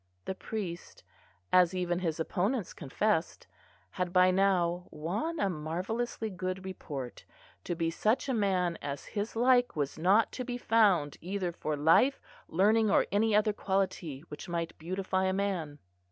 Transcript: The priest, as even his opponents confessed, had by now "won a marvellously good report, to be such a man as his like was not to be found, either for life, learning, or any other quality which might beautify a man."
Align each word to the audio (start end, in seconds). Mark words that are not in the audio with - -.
The 0.25 0.33
priest, 0.33 1.03
as 1.53 1.75
even 1.75 1.99
his 1.99 2.19
opponents 2.19 2.73
confessed, 2.73 3.45
had 3.91 4.11
by 4.11 4.31
now 4.31 4.87
"won 4.89 5.39
a 5.39 5.47
marvellously 5.47 6.31
good 6.31 6.65
report, 6.65 7.23
to 7.65 7.75
be 7.75 7.91
such 7.91 8.27
a 8.27 8.33
man 8.33 8.79
as 8.81 9.05
his 9.05 9.35
like 9.35 9.75
was 9.75 9.99
not 9.99 10.31
to 10.31 10.43
be 10.43 10.57
found, 10.57 11.17
either 11.21 11.51
for 11.51 11.75
life, 11.77 12.19
learning, 12.47 12.89
or 12.89 13.05
any 13.11 13.35
other 13.35 13.53
quality 13.53 14.21
which 14.29 14.49
might 14.49 14.75
beautify 14.79 15.25
a 15.25 15.33
man." 15.33 15.77